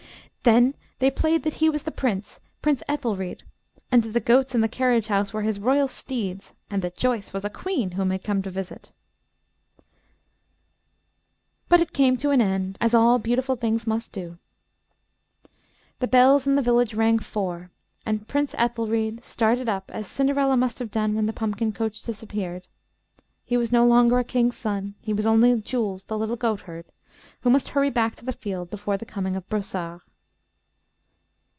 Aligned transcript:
Then 0.43 0.73
they 0.97 1.11
played 1.11 1.43
that 1.43 1.53
he 1.61 1.69
was 1.69 1.83
the 1.83 1.91
prince, 1.91 2.39
Prince 2.63 2.81
Ethelried, 2.87 3.43
and 3.91 4.01
that 4.01 4.09
the 4.13 4.19
goats 4.19 4.55
in 4.55 4.61
the 4.61 4.67
carriage 4.67 5.05
house 5.05 5.31
were 5.31 5.43
his 5.43 5.59
royal 5.59 5.87
steeds, 5.87 6.51
and 6.67 6.81
that 6.81 6.97
Joyce 6.97 7.31
was 7.31 7.45
a 7.45 7.49
queen 7.51 7.91
whom 7.91 8.09
he 8.09 8.15
had 8.15 8.23
come 8.23 8.41
to 8.41 8.49
visit. 8.49 8.91
[Illustration: 11.69 11.69
A 11.69 11.69
LESSON 11.69 11.69
IN 11.69 11.69
PATRIOTISM.] 11.69 11.69
But 11.69 11.81
it 11.81 11.93
came 11.93 12.17
to 12.17 12.29
an 12.31 12.41
end, 12.41 12.77
as 12.81 12.93
all 12.95 13.19
beautiful 13.19 13.55
things 13.55 13.85
must 13.85 14.11
do. 14.13 14.39
The 15.99 16.07
bells 16.07 16.47
in 16.47 16.55
the 16.55 16.63
village 16.63 16.95
rang 16.95 17.19
four, 17.19 17.69
and 18.03 18.27
Prince 18.27 18.55
Ethelried 18.57 19.23
started 19.23 19.69
up 19.69 19.91
as 19.93 20.07
Cinderella 20.07 20.57
must 20.57 20.79
have 20.79 20.89
done 20.89 21.13
when 21.13 21.27
the 21.27 21.33
pumpkin 21.33 21.71
coach 21.71 22.01
disappeared. 22.01 22.65
He 23.45 23.57
was 23.57 23.71
no 23.71 23.85
longer 23.85 24.17
a 24.17 24.23
king's 24.23 24.57
son; 24.57 24.95
he 25.01 25.13
was 25.13 25.27
only 25.27 25.61
Jules, 25.61 26.05
the 26.05 26.17
little 26.17 26.35
goatherd, 26.35 26.85
who 27.41 27.51
must 27.51 27.67
hurry 27.69 27.91
back 27.91 28.15
to 28.15 28.25
the 28.25 28.33
field 28.33 28.71
before 28.71 28.97
the 28.97 29.05
coming 29.05 29.35
of 29.35 29.47
Brossard. 29.47 30.01